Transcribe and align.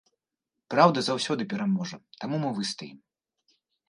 Праўда 0.73 1.03
заўсёды 1.09 1.45
пераможа, 1.51 1.97
таму 2.21 2.39
мы 2.45 2.49
выстаім. 2.61 2.97